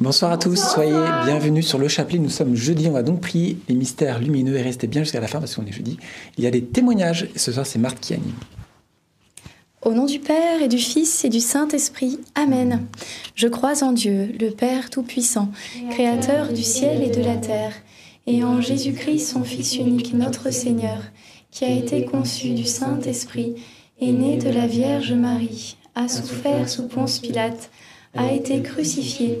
Bonsoir 0.00 0.32
à 0.32 0.38
tous, 0.38 0.56
soyez 0.56 0.96
bienvenus 1.26 1.66
sur 1.66 1.76
le 1.76 1.86
chapelet. 1.86 2.18
Nous 2.18 2.30
sommes 2.30 2.56
jeudi, 2.56 2.88
on 2.88 2.92
va 2.92 3.02
donc 3.02 3.20
prier 3.20 3.58
les 3.68 3.74
mystères 3.74 4.18
lumineux 4.18 4.56
et 4.56 4.62
restez 4.62 4.86
bien 4.86 5.02
jusqu'à 5.02 5.20
la 5.20 5.26
fin 5.26 5.40
parce 5.40 5.54
qu'on 5.54 5.66
est 5.66 5.72
jeudi. 5.72 5.98
Il 6.38 6.44
y 6.44 6.46
a 6.46 6.50
des 6.50 6.64
témoignages 6.64 7.28
et 7.34 7.38
ce 7.38 7.52
soir 7.52 7.66
c'est 7.66 7.78
Marthe 7.78 8.00
qui 8.00 8.14
anime. 8.14 8.32
Au 9.82 9.92
nom 9.92 10.06
du 10.06 10.18
Père 10.18 10.62
et 10.62 10.68
du 10.68 10.78
Fils 10.78 11.26
et 11.26 11.28
du 11.28 11.40
Saint-Esprit, 11.40 12.18
Amen. 12.34 12.86
Je 13.34 13.46
crois 13.46 13.84
en 13.84 13.92
Dieu, 13.92 14.32
le 14.40 14.48
Père 14.48 14.88
Tout-Puissant, 14.88 15.50
Créateur 15.90 16.54
du 16.54 16.62
ciel 16.62 17.02
et 17.02 17.10
de 17.10 17.22
la 17.22 17.36
terre, 17.36 17.74
et 18.26 18.42
en 18.42 18.62
Jésus-Christ, 18.62 19.32
son 19.32 19.44
Fils 19.44 19.76
unique, 19.76 20.14
notre 20.14 20.50
Seigneur, 20.50 21.02
qui 21.50 21.66
a 21.66 21.70
été 21.70 22.06
conçu 22.06 22.54
du 22.54 22.64
Saint-Esprit, 22.64 23.56
est 24.00 24.12
né 24.12 24.38
de 24.38 24.48
la 24.48 24.66
Vierge 24.66 25.12
Marie, 25.12 25.76
a 25.94 26.08
souffert 26.08 26.70
sous 26.70 26.88
Ponce 26.88 27.18
Pilate, 27.18 27.70
a 28.14 28.32
été 28.32 28.62
crucifié 28.62 29.40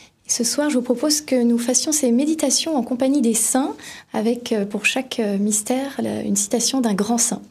Ce 0.31 0.45
soir, 0.45 0.69
je 0.69 0.75
vous 0.75 0.81
propose 0.81 1.19
que 1.19 1.43
nous 1.43 1.57
fassions 1.57 1.91
ces 1.91 2.09
méditations 2.09 2.77
en 2.77 2.83
compagnie 2.83 3.19
des 3.19 3.33
saints, 3.33 3.75
avec 4.13 4.53
euh, 4.53 4.63
pour 4.63 4.85
chaque 4.85 5.19
euh, 5.19 5.37
mystère 5.37 5.99
une 6.23 6.37
citation 6.37 6.79
d'un 6.79 6.93
grand 6.93 7.17
saint. 7.17 7.41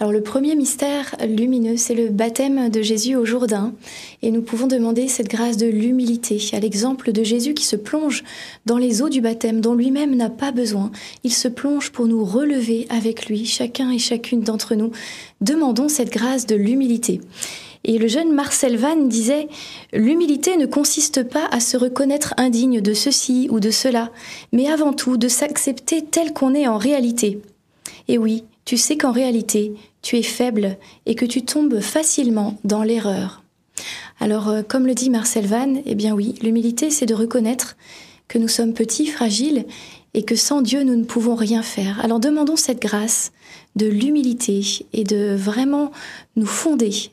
Alors 0.00 0.12
le 0.12 0.22
premier 0.22 0.54
mystère 0.54 1.16
lumineux, 1.26 1.78
c'est 1.78 1.94
le 1.94 2.10
baptême 2.10 2.68
de 2.68 2.82
Jésus 2.82 3.16
au 3.16 3.24
Jourdain, 3.24 3.72
et 4.20 4.30
nous 4.30 4.42
pouvons 4.42 4.66
demander 4.66 5.08
cette 5.08 5.28
grâce 5.28 5.56
de 5.56 5.66
l'humilité, 5.66 6.38
à 6.52 6.60
l'exemple 6.60 7.10
de 7.10 7.24
Jésus 7.24 7.54
qui 7.54 7.64
se 7.64 7.74
plonge 7.74 8.22
dans 8.66 8.76
les 8.76 9.00
eaux 9.00 9.08
du 9.08 9.22
baptême 9.22 9.62
dont 9.62 9.72
lui-même 9.72 10.14
n'a 10.14 10.28
pas 10.28 10.52
besoin. 10.52 10.92
Il 11.24 11.32
se 11.32 11.48
plonge 11.48 11.90
pour 11.90 12.06
nous 12.06 12.22
relever 12.22 12.86
avec 12.90 13.30
lui, 13.30 13.46
chacun 13.46 13.90
et 13.90 13.98
chacune 13.98 14.42
d'entre 14.42 14.74
nous. 14.74 14.90
Demandons 15.40 15.88
cette 15.88 16.12
grâce 16.12 16.44
de 16.44 16.54
l'humilité. 16.54 17.22
Et 17.88 17.98
le 17.98 18.08
jeune 18.08 18.34
Marcel 18.34 18.76
Vann 18.76 19.08
disait 19.08 19.48
L'humilité 19.92 20.56
ne 20.56 20.66
consiste 20.66 21.22
pas 21.22 21.46
à 21.52 21.60
se 21.60 21.76
reconnaître 21.76 22.34
indigne 22.36 22.80
de 22.80 22.92
ceci 22.92 23.46
ou 23.50 23.60
de 23.60 23.70
cela, 23.70 24.10
mais 24.52 24.68
avant 24.68 24.92
tout 24.92 25.16
de 25.16 25.28
s'accepter 25.28 26.04
tel 26.04 26.32
qu'on 26.32 26.52
est 26.54 26.66
en 26.66 26.78
réalité. 26.78 27.40
Et 28.08 28.18
oui, 28.18 28.42
tu 28.64 28.76
sais 28.76 28.96
qu'en 28.96 29.12
réalité, 29.12 29.72
tu 30.02 30.16
es 30.16 30.24
faible 30.24 30.76
et 31.06 31.14
que 31.14 31.24
tu 31.24 31.42
tombes 31.42 31.78
facilement 31.80 32.58
dans 32.64 32.82
l'erreur. 32.82 33.44
Alors, 34.18 34.48
euh, 34.48 34.62
comme 34.66 34.88
le 34.88 34.94
dit 34.94 35.08
Marcel 35.08 35.46
Vann, 35.46 35.80
eh 35.86 35.94
bien 35.94 36.12
oui, 36.12 36.34
l'humilité, 36.42 36.90
c'est 36.90 37.06
de 37.06 37.14
reconnaître 37.14 37.76
que 38.26 38.38
nous 38.38 38.48
sommes 38.48 38.74
petits, 38.74 39.06
fragiles, 39.06 39.64
et 40.12 40.24
que 40.24 40.34
sans 40.34 40.60
Dieu, 40.60 40.82
nous 40.82 40.96
ne 40.96 41.04
pouvons 41.04 41.36
rien 41.36 41.62
faire. 41.62 42.00
Alors 42.02 42.18
demandons 42.18 42.56
cette 42.56 42.80
grâce 42.80 43.30
de 43.76 43.86
l'humilité 43.86 44.64
et 44.92 45.04
de 45.04 45.36
vraiment 45.36 45.92
nous 46.34 46.46
fonder 46.46 47.12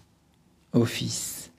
au 0.73 0.85
Fils 0.85 1.51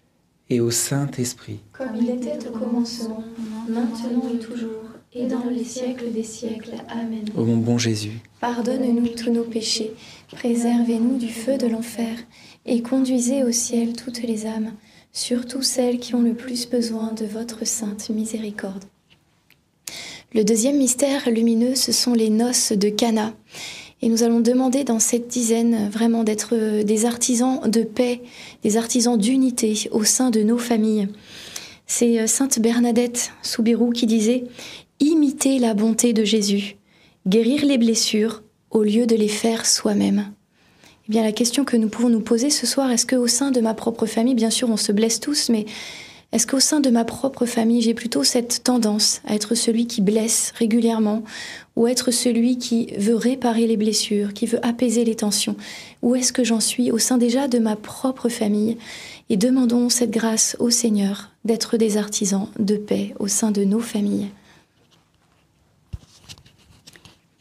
et 0.51 0.61
au 0.61 0.71
Saint-Esprit. 0.71 1.61
Comme 1.73 1.97
il 2.01 2.11
était 2.11 2.47
au 2.49 2.53
commencement, 2.53 3.25
maintenant 3.69 4.23
et 4.35 4.39
toujours, 4.39 4.83
et 5.15 5.27
dans 5.27 5.45
les 5.51 5.65
siècles 5.65 6.11
des 6.13 6.23
siècles. 6.23 6.75
Amen. 6.89 7.25
Ô 7.37 7.45
mon 7.45 7.57
bon 7.57 7.79
Jésus, 7.79 8.21
Pardonne-nous 8.41 9.09
tous 9.09 9.31
nos 9.31 9.45
péchés, 9.45 9.93
préservez-nous 10.33 11.19
du 11.19 11.29
feu 11.29 11.57
de 11.59 11.67
l'enfer, 11.67 12.17
et 12.67 12.83
conduisez 12.83 13.45
au 13.45 13.53
ciel 13.53 13.95
toutes 13.95 14.23
les 14.23 14.47
âmes, 14.47 14.73
surtout 15.13 15.63
celles 15.63 15.99
qui 15.99 16.15
ont 16.15 16.23
le 16.23 16.35
plus 16.35 16.69
besoin 16.69 17.13
de 17.13 17.27
votre 17.27 17.67
sainte 17.67 18.11
miséricorde. 18.11 18.85
Le 20.35 20.45
deuxième 20.45 20.79
mystère 20.79 21.29
lumineux, 21.31 21.75
ce 21.75 21.93
sont 21.93 22.15
les 22.15 22.31
noces 22.31 22.73
de 22.73 22.89
Cana. 22.89 23.35
Et 24.03 24.09
nous 24.09 24.25
allons 24.25 24.41
demander 24.41 24.83
dans 24.83 24.99
cette 24.99 25.29
dizaine 25.29 25.89
vraiment 25.89 26.25
d'être 26.25 26.83
des 26.83 27.07
artisans 27.07 27.61
de 27.71 27.83
paix, 27.85 28.21
des 28.65 28.77
artisans 28.77 29.17
d'unité 29.17 29.89
au 29.93 30.03
sein 30.03 30.31
de 30.31 30.43
nos 30.43 30.59
familles. 30.59 31.09
C'est 31.87 32.19
euh, 32.19 32.27
Sainte 32.27 32.59
Bernadette 32.59 33.31
Soubirou 33.43 33.91
qui 33.91 34.07
disait 34.07 34.45
Imiter 34.99 35.59
la 35.61 35.75
bonté 35.75 36.13
de 36.13 36.25
Jésus, 36.25 36.77
guérir 37.27 37.65
les 37.65 37.79
blessures 37.79 38.43
au 38.71 38.83
lieu 38.83 39.07
de 39.07 39.15
les 39.15 39.29
faire 39.29 39.67
soi-même. 39.67 40.33
Eh 41.09 41.13
bien, 41.13 41.23
la 41.23 41.33
question 41.33 41.65
que 41.65 41.77
nous 41.77 41.89
pouvons 41.89 42.09
nous 42.09 42.21
poser 42.21 42.51
ce 42.51 42.67
soir, 42.67 42.91
est-ce 42.91 43.07
qu'au 43.07 43.27
sein 43.27 43.51
de 43.51 43.61
ma 43.61 43.75
propre 43.75 44.07
famille, 44.07 44.35
bien 44.35 44.51
sûr, 44.51 44.71
on 44.71 44.77
se 44.77 44.93
blesse 44.93 45.21
tous, 45.21 45.49
mais 45.49 45.67
est-ce 46.33 46.47
qu'au 46.47 46.61
sein 46.61 46.81
de 46.81 46.89
ma 46.89 47.05
propre 47.05 47.45
famille, 47.45 47.83
j'ai 47.83 47.93
plutôt 47.93 48.25
cette 48.25 48.65
tendance 48.65 49.21
à 49.27 49.35
être 49.35 49.55
celui 49.55 49.87
qui 49.87 50.01
blesse 50.01 50.53
régulièrement 50.57 51.23
ou 51.77 51.87
être 51.87 52.11
celui 52.11 52.57
qui 52.57 52.87
veut 52.97 53.15
réparer 53.15 53.67
les 53.67 53.77
blessures, 53.77 54.33
qui 54.33 54.47
veut 54.47 54.65
apaiser 54.65 55.05
les 55.05 55.15
tensions? 55.15 55.57
Où 56.01 56.15
est-ce 56.15 56.33
que 56.33 56.43
j'en 56.43 56.61
suis 56.61 56.91
au 56.91 56.97
sein 56.97 57.19
déjà 57.19 57.49
de 57.49 57.59
ma 57.59 57.77
propre 57.77 58.31
famille 58.31 58.79
Et 59.29 59.37
demandons 59.37 59.91
cette 59.91 60.11
grâce 60.11 60.57
au 60.59 60.71
Seigneur 60.71 61.31
d'être 61.45 61.77
des 61.77 61.99
artisans 61.99 62.49
de 62.59 62.77
paix 62.77 63.13
au 63.19 63.29
sein 63.29 63.51
de 63.51 63.65
nos 63.65 63.81
familles? 63.81 64.31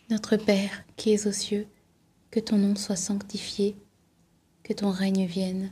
Notre 0.10 0.36
Père 0.36 0.84
qui 0.98 1.14
es 1.14 1.28
aux 1.28 1.32
cieux, 1.32 1.66
que 2.30 2.42
ton 2.42 2.58
nom 2.58 2.76
soit 2.76 2.98
sanctifié, 2.98 3.78
que 4.64 4.74
ton 4.74 4.92
règne 4.92 5.26
vienne, 5.26 5.72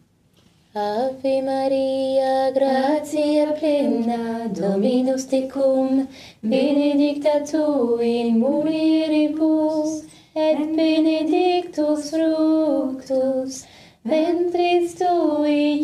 Ave 0.73 1.41
Maria, 1.41 2.49
gratia 2.53 3.51
plena, 3.59 4.47
Dominus 4.47 5.25
tecum, 5.25 6.07
benedicta 6.41 7.43
tu 7.45 7.99
in 7.99 8.39
mulieribus, 8.39 10.05
et 10.33 10.57
benedictus 10.73 12.11
fructus 12.11 13.65
ventris 14.05 14.95
tui, 14.95 15.83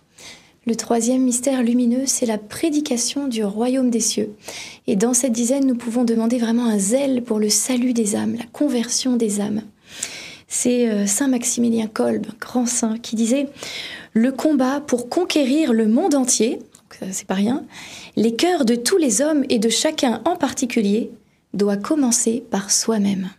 Le 0.67 0.75
troisième 0.75 1.23
mystère 1.23 1.63
lumineux, 1.63 2.05
c'est 2.05 2.27
la 2.27 2.37
prédication 2.37 3.27
du 3.27 3.43
royaume 3.43 3.89
des 3.89 3.99
cieux. 3.99 4.35
Et 4.85 4.95
dans 4.95 5.15
cette 5.15 5.31
dizaine, 5.31 5.65
nous 5.65 5.73
pouvons 5.73 6.03
demander 6.03 6.37
vraiment 6.37 6.65
un 6.65 6.77
zèle 6.77 7.23
pour 7.23 7.39
le 7.39 7.49
salut 7.49 7.93
des 7.93 8.15
âmes, 8.15 8.35
la 8.37 8.45
conversion 8.45 9.17
des 9.17 9.41
âmes. 9.41 9.63
C'est 10.47 10.87
euh, 10.87 11.07
Saint 11.07 11.29
Maximilien 11.29 11.87
Kolb, 11.87 12.27
grand 12.39 12.67
saint, 12.67 12.99
qui 12.99 13.15
disait 13.15 13.47
Le 14.13 14.31
combat 14.31 14.81
pour 14.81 15.09
conquérir 15.09 15.73
le 15.73 15.87
monde 15.87 16.13
entier, 16.13 16.59
c'est 17.09 17.25
pas 17.25 17.33
rien, 17.33 17.65
les 18.15 18.35
cœurs 18.35 18.63
de 18.63 18.75
tous 18.75 18.97
les 18.97 19.23
hommes 19.23 19.43
et 19.49 19.57
de 19.57 19.69
chacun 19.69 20.21
en 20.25 20.35
particulier 20.35 21.09
doit 21.55 21.77
commencer 21.77 22.43
par 22.51 22.69
soi-même. 22.69 23.31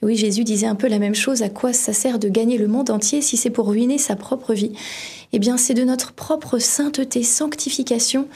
Oui, 0.00 0.14
Jésus 0.16 0.44
disait 0.44 0.66
un 0.66 0.76
peu 0.76 0.86
la 0.86 1.00
même 1.00 1.16
chose, 1.16 1.42
à 1.42 1.48
quoi 1.48 1.72
ça 1.72 1.92
sert 1.92 2.20
de 2.20 2.28
gagner 2.28 2.56
le 2.56 2.68
monde 2.68 2.90
entier 2.90 3.20
si 3.20 3.36
c'est 3.36 3.50
pour 3.50 3.66
ruiner 3.66 3.98
sa 3.98 4.14
propre 4.14 4.54
vie? 4.54 4.72
Eh 5.32 5.40
bien, 5.40 5.56
c'est 5.56 5.74
de 5.74 5.82
notre 5.82 6.12
propre 6.12 6.58
sainteté, 6.58 7.24
sanctification, 7.24 8.28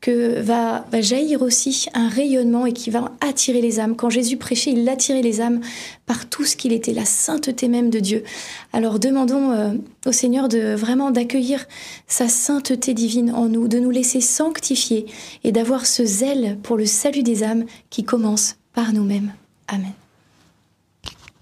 que 0.00 0.40
va, 0.40 0.86
va 0.90 1.00
jaillir 1.02 1.42
aussi 1.42 1.86
un 1.92 2.08
rayonnement 2.08 2.64
et 2.64 2.72
qui 2.72 2.88
va 2.88 3.12
attirer 3.20 3.60
les 3.60 3.80
âmes. 3.80 3.96
Quand 3.96 4.08
Jésus 4.08 4.38
prêchait, 4.38 4.72
il 4.72 4.88
attirait 4.88 5.20
les 5.20 5.42
âmes 5.42 5.60
par 6.06 6.26
tout 6.26 6.44
ce 6.44 6.56
qu'il 6.56 6.72
était, 6.72 6.94
la 6.94 7.04
sainteté 7.04 7.68
même 7.68 7.90
de 7.90 8.00
Dieu. 8.00 8.24
Alors 8.72 8.98
demandons 8.98 9.52
euh, 9.52 9.72
au 10.06 10.12
Seigneur 10.12 10.48
de 10.48 10.74
vraiment 10.74 11.10
d'accueillir 11.10 11.68
sa 12.08 12.28
sainteté 12.28 12.94
divine 12.94 13.30
en 13.30 13.48
nous, 13.48 13.68
de 13.68 13.78
nous 13.78 13.90
laisser 13.90 14.22
sanctifier 14.22 15.04
et 15.44 15.52
d'avoir 15.52 15.84
ce 15.84 16.04
zèle 16.04 16.58
pour 16.62 16.78
le 16.78 16.86
salut 16.86 17.22
des 17.22 17.42
âmes 17.42 17.66
qui 17.90 18.04
commence 18.04 18.56
par 18.72 18.94
nous-mêmes. 18.94 19.32
Amen. 19.68 19.92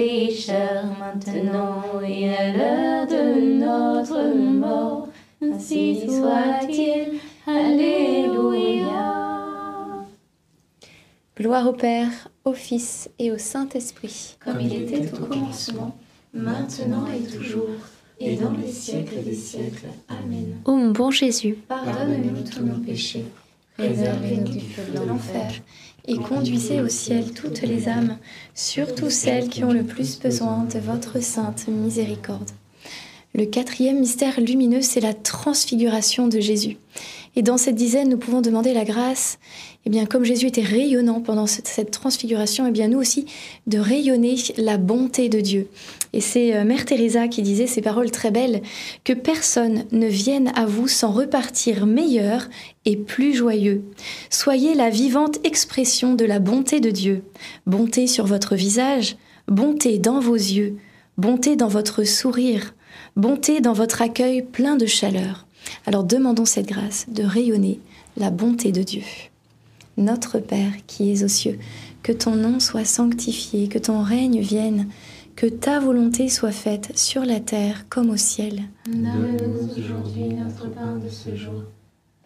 pécheurs, 0.00 0.84
maintenant 0.98 2.00
et 2.06 2.34
à 2.34 2.52
l'heure 2.52 3.06
de 3.06 3.40
notre 3.58 4.34
mort. 4.34 5.08
Ainsi 5.42 6.00
soit-il. 6.06 7.20
Alléluia. 7.46 8.86
Gloire 11.36 11.68
au 11.68 11.72
Père, 11.72 12.28
au 12.44 12.52
Fils 12.52 13.10
et 13.18 13.30
au 13.32 13.38
Saint-Esprit. 13.38 14.36
Comme 14.44 14.60
il 14.60 14.74
était 14.74 15.12
au 15.14 15.24
commencement, 15.24 15.96
maintenant 16.34 17.06
et 17.06 17.22
toujours, 17.26 17.68
et 18.18 18.36
dans 18.36 18.52
les 18.52 18.70
siècles 18.70 19.22
des 19.24 19.34
siècles. 19.34 19.88
Amen. 20.08 20.60
Ô 20.66 20.72
mon 20.72 20.90
bon 20.90 21.10
Jésus, 21.10 21.56
Pardonne-nous 21.68 22.42
tous 22.50 22.62
nos 22.62 22.78
péchés, 22.78 23.24
préservez-nous 23.80 24.52
du 24.52 24.60
feu 24.60 24.82
de 24.92 25.08
l'enfer, 25.08 25.50
et 26.06 26.16
conduisez 26.16 26.80
au 26.80 26.88
ciel 26.88 27.32
toutes 27.32 27.62
les 27.62 27.88
âmes, 27.88 28.18
surtout 28.54 29.10
celles 29.10 29.48
qui 29.48 29.64
ont 29.64 29.72
le 29.72 29.84
plus 29.84 30.18
besoin 30.18 30.64
de 30.64 30.78
votre 30.78 31.22
sainte 31.22 31.68
miséricorde. 31.68 32.50
Le 33.32 33.46
quatrième 33.46 34.00
mystère 34.00 34.40
lumineux, 34.40 34.82
c'est 34.82 35.00
la 35.00 35.14
transfiguration 35.14 36.26
de 36.26 36.40
Jésus. 36.40 36.78
Et 37.36 37.42
dans 37.42 37.58
cette 37.58 37.76
dizaine, 37.76 38.08
nous 38.08 38.18
pouvons 38.18 38.40
demander 38.40 38.74
la 38.74 38.84
grâce, 38.84 39.38
eh 39.86 39.90
bien, 39.90 40.04
comme 40.04 40.24
Jésus 40.24 40.46
était 40.46 40.64
rayonnant 40.64 41.20
pendant 41.20 41.46
cette, 41.46 41.92
transfiguration, 41.92 42.66
eh 42.66 42.72
bien, 42.72 42.88
nous 42.88 42.98
aussi, 42.98 43.26
de 43.68 43.78
rayonner 43.78 44.34
la 44.56 44.78
bonté 44.78 45.28
de 45.28 45.40
Dieu. 45.40 45.68
Et 46.12 46.20
c'est 46.20 46.56
euh, 46.56 46.64
Mère 46.64 46.84
Teresa 46.84 47.28
qui 47.28 47.42
disait 47.42 47.68
ces 47.68 47.82
paroles 47.82 48.10
très 48.10 48.32
belles, 48.32 48.62
que 49.04 49.12
personne 49.12 49.84
ne 49.92 50.08
vienne 50.08 50.50
à 50.56 50.66
vous 50.66 50.88
sans 50.88 51.12
repartir 51.12 51.86
meilleur 51.86 52.48
et 52.84 52.96
plus 52.96 53.32
joyeux. 53.32 53.84
Soyez 54.28 54.74
la 54.74 54.90
vivante 54.90 55.38
expression 55.44 56.14
de 56.14 56.24
la 56.24 56.40
bonté 56.40 56.80
de 56.80 56.90
Dieu. 56.90 57.22
Bonté 57.64 58.08
sur 58.08 58.26
votre 58.26 58.56
visage, 58.56 59.16
bonté 59.46 59.98
dans 59.98 60.18
vos 60.18 60.34
yeux, 60.34 60.78
bonté 61.16 61.54
dans 61.54 61.68
votre 61.68 62.02
sourire, 62.02 62.74
bonté 63.16 63.60
dans 63.60 63.72
votre 63.72 64.02
accueil 64.02 64.42
plein 64.42 64.76
de 64.76 64.86
chaleur. 64.86 65.46
Alors 65.86 66.04
demandons 66.04 66.44
cette 66.44 66.68
grâce 66.68 67.06
de 67.08 67.22
rayonner 67.22 67.80
la 68.16 68.30
bonté 68.30 68.72
de 68.72 68.82
Dieu. 68.82 69.02
Notre 69.96 70.38
Père 70.38 70.72
qui 70.86 71.12
es 71.12 71.22
aux 71.22 71.28
cieux, 71.28 71.58
que 72.02 72.12
ton 72.12 72.34
nom 72.34 72.60
soit 72.60 72.84
sanctifié, 72.84 73.68
que 73.68 73.78
ton 73.78 74.02
règne 74.02 74.40
vienne, 74.40 74.88
que 75.36 75.46
ta 75.46 75.80
volonté 75.80 76.28
soit 76.28 76.52
faite 76.52 76.96
sur 76.98 77.24
la 77.24 77.40
terre 77.40 77.86
comme 77.88 78.10
au 78.10 78.16
ciel. 78.16 78.62
Donne-nous 78.86 79.70
aujourd'hui 79.78 80.34
notre 80.34 80.68
pain 80.70 80.96
de 80.96 81.08
ce 81.08 81.34
jour. 81.34 81.62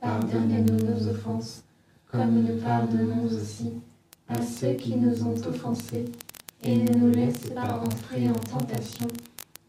Pardonne-nous 0.01 0.85
nos 0.85 1.09
offenses, 1.09 1.65
comme 2.11 2.43
nous 2.43 2.57
pardonnons 2.57 3.25
aussi 3.27 3.73
à 4.29 4.41
ceux 4.43 4.75
qui 4.75 4.97
nous 4.97 5.25
ont 5.25 5.37
offensés. 5.49 6.05
Et 6.63 6.77
ne 6.77 6.95
nous 6.95 7.11
laisse 7.13 7.51
pas 7.55 7.83
entrer 7.85 8.29
en 8.29 8.59
tentation, 8.59 9.07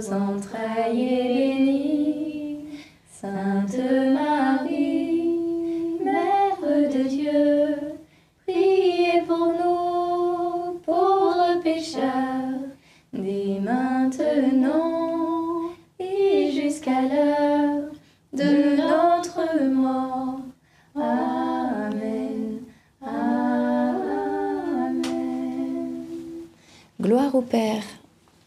vos. 0.00 0.42
Sainte 3.20 3.76
Marie, 4.14 5.98
Mère 6.04 6.60
de 6.62 7.02
Dieu, 7.08 7.76
priez 8.46 9.22
pour 9.26 9.48
nous, 9.48 10.78
pauvres 10.86 11.60
pécheurs, 11.62 12.60
dès 13.12 13.58
maintenant 13.60 15.72
et 15.98 16.52
jusqu'à 16.52 17.02
l'heure 17.02 17.90
de 18.32 18.76
notre 18.76 19.64
mort. 19.68 20.38
Amen. 20.94 22.60
Amen. 23.02 25.02
Gloire 27.00 27.34
au 27.34 27.42
Père 27.42 27.82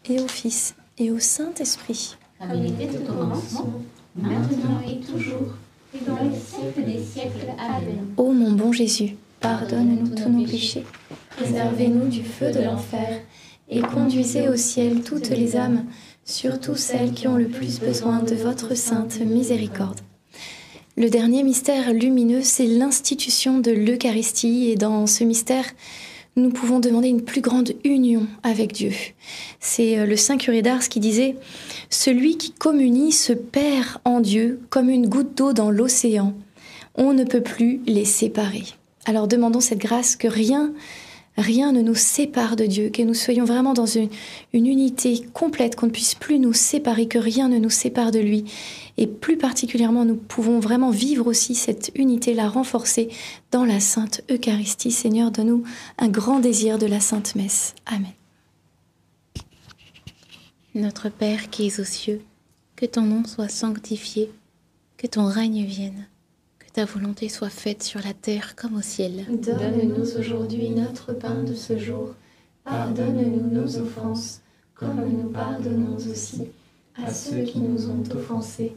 et 0.08 0.18
au 0.18 0.28
Fils 0.28 0.74
et 0.98 1.10
au 1.10 1.18
Saint-Esprit. 1.18 2.16
Comme 2.38 2.64
il 2.64 2.82
était 2.82 2.96
au 2.96 3.00
commencement, 3.00 3.72
maintenant 4.16 4.80
et 4.86 5.00
toujours, 5.00 5.54
et 5.94 6.04
dans 6.04 6.16
les 6.16 6.36
siècles 6.36 6.84
des 6.84 7.02
siècles. 7.02 7.46
Amen. 7.58 8.06
Ô 8.16 8.32
mon 8.32 8.52
bon 8.52 8.72
Jésus, 8.72 9.16
pardonne-nous 9.40 10.14
tous 10.14 10.28
nos 10.28 10.44
péchés, 10.44 10.84
préservez-nous 11.36 12.08
du 12.08 12.24
feu 12.24 12.50
de 12.50 12.60
l'enfer, 12.60 13.20
et 13.68 13.80
conduisez 13.80 14.48
au 14.48 14.56
ciel 14.56 15.02
toutes 15.02 15.30
les 15.30 15.56
âmes, 15.56 15.84
surtout 16.24 16.76
celles 16.76 17.12
qui 17.12 17.26
ont 17.28 17.36
le 17.36 17.48
plus 17.48 17.80
besoin 17.80 18.22
de 18.22 18.34
votre 18.34 18.76
sainte 18.76 19.20
miséricorde. 19.20 20.00
Le 20.96 21.08
dernier 21.08 21.42
mystère 21.42 21.94
lumineux, 21.94 22.42
c'est 22.42 22.66
l'institution 22.66 23.60
de 23.60 23.70
l'Eucharistie, 23.70 24.68
et 24.70 24.76
dans 24.76 25.06
ce 25.06 25.24
mystère, 25.24 25.64
nous 26.36 26.50
pouvons 26.50 26.80
demander 26.80 27.08
une 27.08 27.22
plus 27.22 27.42
grande 27.42 27.72
union 27.84 28.26
avec 28.42 28.72
Dieu. 28.72 28.92
C'est 29.60 29.98
euh, 29.98 30.06
le 30.06 30.16
Saint 30.16 30.38
Curé 30.38 30.62
d'Ars 30.62 30.88
qui 30.88 30.98
disait 30.98 31.36
Celui 31.90 32.38
qui 32.38 32.52
communie 32.52 33.12
se 33.12 33.32
perd 33.32 33.98
en 34.04 34.20
Dieu 34.20 34.60
comme 34.70 34.88
une 34.88 35.08
goutte 35.08 35.36
d'eau 35.36 35.52
dans 35.52 35.70
l'océan. 35.70 36.34
On 36.94 37.12
ne 37.12 37.24
peut 37.24 37.42
plus 37.42 37.80
les 37.86 38.06
séparer. 38.06 38.64
Alors 39.04 39.28
demandons 39.28 39.60
cette 39.60 39.78
grâce 39.78 40.16
que 40.16 40.28
rien, 40.28 40.72
rien 41.36 41.72
ne 41.72 41.82
nous 41.82 41.94
sépare 41.94 42.56
de 42.56 42.64
Dieu, 42.64 42.88
que 42.88 43.02
nous 43.02 43.14
soyons 43.14 43.44
vraiment 43.44 43.74
dans 43.74 43.86
une, 43.86 44.08
une 44.52 44.66
unité 44.66 45.22
complète, 45.34 45.76
qu'on 45.76 45.86
ne 45.86 45.90
puisse 45.92 46.14
plus 46.14 46.38
nous 46.38 46.52
séparer, 46.52 47.08
que 47.08 47.18
rien 47.18 47.48
ne 47.48 47.58
nous 47.58 47.70
sépare 47.70 48.10
de 48.10 48.20
lui. 48.20 48.44
Et 48.98 49.06
plus 49.06 49.38
particulièrement, 49.38 50.04
nous 50.04 50.16
pouvons 50.16 50.60
vraiment 50.60 50.90
vivre 50.90 51.26
aussi 51.26 51.54
cette 51.54 51.92
unité, 51.94 52.34
la 52.34 52.48
renforcer 52.48 53.08
dans 53.50 53.64
la 53.64 53.80
Sainte 53.80 54.22
Eucharistie. 54.30 54.90
Seigneur, 54.90 55.30
donne-nous 55.30 55.64
un 55.98 56.08
grand 56.08 56.40
désir 56.40 56.78
de 56.78 56.86
la 56.86 57.00
Sainte 57.00 57.34
Messe. 57.34 57.74
Amen. 57.86 58.12
Notre 60.74 61.08
Père 61.08 61.50
qui 61.50 61.66
es 61.66 61.80
aux 61.80 61.84
cieux, 61.84 62.22
que 62.76 62.86
ton 62.86 63.02
nom 63.02 63.24
soit 63.24 63.48
sanctifié, 63.48 64.30
que 64.96 65.06
ton 65.06 65.26
règne 65.26 65.64
vienne, 65.64 66.06
que 66.58 66.70
ta 66.72 66.84
volonté 66.84 67.28
soit 67.28 67.50
faite 67.50 67.82
sur 67.82 68.00
la 68.02 68.14
terre 68.14 68.56
comme 68.56 68.76
au 68.76 68.82
ciel. 68.82 69.26
Donne-nous 69.28 70.16
aujourd'hui 70.18 70.70
notre 70.70 71.12
pain 71.12 71.42
de 71.42 71.54
ce 71.54 71.78
jour. 71.78 72.14
Pardonne-nous 72.64 73.50
nos 73.50 73.76
offenses, 73.78 74.40
comme 74.74 75.04
nous 75.10 75.28
pardonnons 75.30 75.96
aussi 75.96 76.42
à 76.94 77.12
ceux 77.12 77.42
qui 77.42 77.58
nous 77.58 77.90
ont 77.90 78.02
offensés. 78.14 78.76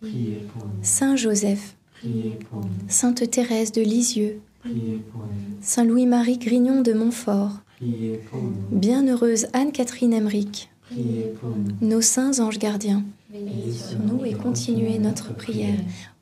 Priez 0.00 0.42
pour 0.52 0.64
nous. 0.64 0.72
Saint 0.82 1.16
Joseph, 1.16 1.76
Priez 1.98 2.38
pour 2.48 2.60
nous. 2.60 2.68
Sainte 2.88 3.30
Thérèse 3.30 3.72
de 3.72 3.82
Lisieux, 3.82 4.40
Priez 4.60 5.00
pour 5.12 5.20
nous. 5.22 5.56
Saint 5.60 5.84
Louis-Marie 5.84 6.38
Grignon 6.38 6.80
de 6.80 6.92
Montfort, 6.92 7.58
Priez 7.76 8.20
pour 8.30 8.40
nous. 8.40 8.54
Bienheureuse 8.78 9.46
Anne-Catherine 9.52 10.12
Emmerich, 10.14 10.70
Priez 10.90 11.32
pour 11.40 11.50
nous. 11.50 11.86
nos 11.86 12.00
saints 12.00 12.38
anges 12.40 12.58
gardiens, 12.58 13.04
Veillez 13.30 13.72
sur 13.72 13.98
nous 14.00 14.24
et 14.24 14.32
continuez 14.32 14.98
notre 14.98 15.34
prière. 15.34 15.78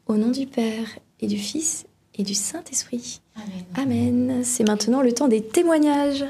Au 0.07 0.17
nom 0.17 0.31
du 0.31 0.47
Père 0.47 0.99
et 1.21 1.27
du 1.27 1.37
Fils 1.39 1.87
et 2.15 2.23
du 2.23 2.35
Saint-Esprit. 2.35 3.21
Amen. 3.77 4.13
Amen. 4.17 4.41
C'est 4.45 4.67
maintenant 4.67 5.03
le 5.03 5.13
temps 5.13 5.29
des 5.29 5.43
témoignages. 5.43 6.25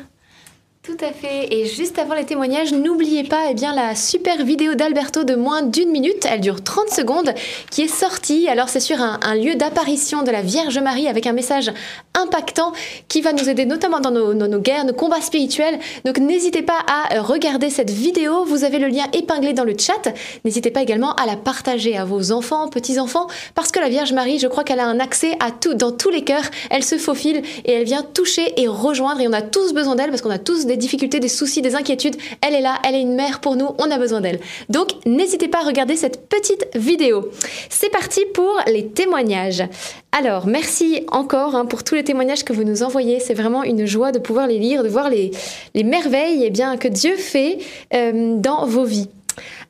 Tout 0.84 1.04
à 1.04 1.12
fait. 1.12 1.52
Et 1.52 1.66
juste 1.66 1.98
avant 1.98 2.14
les 2.14 2.24
témoignages, 2.24 2.72
n'oubliez 2.72 3.22
pas 3.24 3.48
eh 3.50 3.54
bien, 3.54 3.74
la 3.74 3.94
super 3.94 4.42
vidéo 4.42 4.74
d'Alberto 4.74 5.22
de 5.22 5.34
moins 5.34 5.60
d'une 5.60 5.90
minute, 5.90 6.24
elle 6.30 6.40
dure 6.40 6.62
30 6.64 6.88
secondes, 6.88 7.34
qui 7.70 7.82
est 7.82 7.88
sortie. 7.88 8.48
Alors 8.48 8.70
c'est 8.70 8.80
sur 8.80 8.96
un, 9.02 9.18
lieu 9.34 9.54
d'apparition 9.54 10.22
de 10.22 10.30
la 10.30 10.40
Vierge 10.40 10.78
Marie 10.78 11.06
avec 11.06 11.26
un 11.26 11.32
message 11.34 11.70
impactant 12.14 12.72
qui 13.08 13.20
va 13.20 13.34
nous 13.34 13.50
aider 13.50 13.66
notamment 13.66 14.00
dans 14.00 14.10
nos, 14.12 14.32
nos- 14.32 14.46
nos 14.46 14.60
guerres, 14.60 14.86
nos 14.86 14.94
combats 14.94 15.20
spirituels. 15.20 15.78
Donc 16.06 16.18
n'hésitez 16.18 16.62
pas 16.62 16.78
à 16.86 17.16
euh, 17.16 17.22
regarder 17.22 17.68
cette 17.68 17.90
vidéo. 17.90 18.44
Vous 18.46 18.64
avez 18.64 18.78
le 18.78 18.86
lien 18.88 19.04
épinglé 19.12 19.52
dans 19.52 19.64
le 19.64 19.74
chat. 19.78 20.10
N'hésitez 20.46 20.70
pas 20.70 20.80
également 20.80 21.12
à 21.16 21.26
la 21.26 21.36
partager 21.36 21.98
à 21.98 22.06
vos 22.06 22.32
enfants, 22.32 22.68
petits-enfants, 22.68 23.26
parce 23.54 23.72
que 23.72 23.80
la 23.80 23.90
Vierge 23.90 24.14
Marie, 24.14 24.38
je 24.38 24.46
crois 24.46 24.64
qu'elle 24.64 24.80
a 24.80 24.86
un 24.86 25.00
accès 25.00 25.32
à 25.40 25.50
tout, 25.50 25.74
dans 25.74 25.92
tous 25.92 26.08
les 26.08 26.24
cœurs. 26.24 26.44
Elle 26.70 26.84
se 26.84 26.96
faufile 26.96 27.42
et 27.66 27.72
elle 27.72 27.84
vient 27.84 28.02
toucher 28.02 28.54
et 28.58 28.68
rejoindre. 28.68 29.20
Et 29.20 29.28
on 29.28 29.34
a 29.34 29.42
tous 29.42 29.74
besoin 29.74 29.94
d'elle 29.96 30.08
parce 30.08 30.22
qu'on 30.22 30.30
a 30.30 30.38
tous 30.38 30.64
des 30.68 30.76
difficultés, 30.76 31.18
des 31.18 31.28
soucis, 31.28 31.62
des 31.62 31.74
inquiétudes. 31.74 32.16
Elle 32.40 32.54
est 32.54 32.60
là, 32.60 32.76
elle 32.84 32.94
est 32.94 33.00
une 33.00 33.14
mère 33.14 33.40
pour 33.40 33.56
nous, 33.56 33.70
on 33.78 33.90
a 33.90 33.98
besoin 33.98 34.20
d'elle. 34.20 34.38
Donc 34.68 34.90
n'hésitez 35.06 35.48
pas 35.48 35.58
à 35.58 35.66
regarder 35.66 35.96
cette 35.96 36.28
petite 36.28 36.68
vidéo. 36.76 37.30
C'est 37.68 37.90
parti 37.90 38.20
pour 38.34 38.60
les 38.66 38.86
témoignages. 38.86 39.64
Alors, 40.12 40.46
merci 40.46 41.04
encore 41.08 41.54
hein, 41.54 41.66
pour 41.66 41.84
tous 41.84 41.94
les 41.94 42.04
témoignages 42.04 42.44
que 42.44 42.52
vous 42.52 42.64
nous 42.64 42.82
envoyez. 42.82 43.20
C'est 43.20 43.34
vraiment 43.34 43.62
une 43.62 43.86
joie 43.86 44.12
de 44.12 44.18
pouvoir 44.18 44.46
les 44.46 44.58
lire, 44.58 44.82
de 44.82 44.88
voir 44.88 45.10
les, 45.10 45.30
les 45.74 45.84
merveilles 45.84 46.44
eh 46.44 46.50
bien, 46.50 46.76
que 46.76 46.88
Dieu 46.88 47.16
fait 47.16 47.58
euh, 47.94 48.36
dans 48.36 48.66
vos 48.66 48.84
vies. 48.84 49.08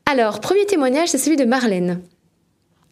Alors, 0.07 0.41
premier 0.41 0.65
témoignage, 0.65 1.09
c'est 1.09 1.19
celui 1.19 1.37
de 1.37 1.45
Marlène. 1.45 2.01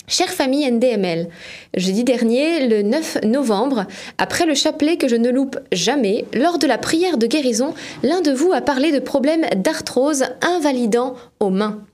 Chère 0.08 0.32
famille 0.32 0.70
NDML, 0.70 1.28
jeudi 1.76 2.04
dernier, 2.04 2.68
le 2.68 2.82
9 2.82 3.24
novembre, 3.24 3.86
après 4.18 4.46
le 4.46 4.54
chapelet 4.54 4.98
que 4.98 5.08
je 5.08 5.16
ne 5.16 5.30
loupe 5.30 5.58
jamais, 5.72 6.26
lors 6.32 6.58
de 6.58 6.68
la 6.68 6.78
prière 6.78 7.18
de 7.18 7.26
guérison, 7.26 7.74
l'un 8.04 8.20
de 8.20 8.30
vous 8.30 8.52
a 8.52 8.60
parlé 8.60 8.92
de 8.92 9.00
problèmes 9.00 9.46
d'arthrose 9.56 10.26
invalidant 10.42 11.16
aux 11.40 11.50
mains. 11.50 11.84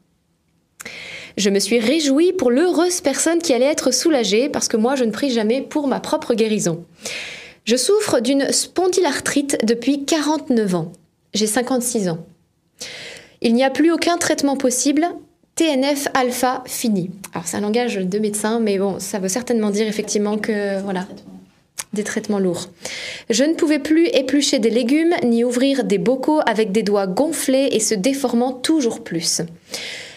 Je 1.38 1.48
me 1.48 1.58
suis 1.58 1.78
réjouie 1.78 2.34
pour 2.34 2.50
l'heureuse 2.50 3.00
personne 3.00 3.38
qui 3.38 3.54
allait 3.54 3.64
être 3.64 3.94
soulagée 3.94 4.50
parce 4.50 4.68
que 4.68 4.76
moi 4.76 4.94
je 4.94 5.04
ne 5.04 5.10
prie 5.10 5.30
jamais 5.30 5.62
pour 5.62 5.88
ma 5.88 5.98
propre 5.98 6.34
guérison. 6.34 6.84
Je 7.64 7.76
souffre 7.76 8.20
d'une 8.20 8.52
spondylarthrite 8.52 9.64
depuis 9.64 10.04
49 10.04 10.74
ans. 10.74 10.92
J'ai 11.32 11.46
56 11.46 12.10
ans. 12.10 12.26
Il 13.40 13.54
n'y 13.54 13.64
a 13.64 13.70
plus 13.70 13.90
aucun 13.90 14.18
traitement 14.18 14.58
possible. 14.58 15.08
TNF 15.54 16.08
alpha 16.14 16.62
fini. 16.66 17.10
Alors 17.34 17.46
c'est 17.46 17.56
un 17.56 17.60
langage 17.60 17.96
de 17.96 18.18
médecin, 18.18 18.58
mais 18.60 18.78
bon, 18.78 18.98
ça 18.98 19.18
veut 19.18 19.28
certainement 19.28 19.70
dire 19.70 19.86
effectivement 19.86 20.38
que 20.38 20.80
voilà, 20.80 21.06
des 21.92 22.04
traitements 22.04 22.38
lourds. 22.38 22.68
Je 23.28 23.44
ne 23.44 23.54
pouvais 23.54 23.78
plus 23.78 24.06
éplucher 24.06 24.58
des 24.58 24.70
légumes 24.70 25.14
ni 25.24 25.44
ouvrir 25.44 25.84
des 25.84 25.98
bocaux 25.98 26.40
avec 26.46 26.72
des 26.72 26.82
doigts 26.82 27.06
gonflés 27.06 27.68
et 27.72 27.80
se 27.80 27.94
déformant 27.94 28.52
toujours 28.52 29.04
plus. 29.04 29.42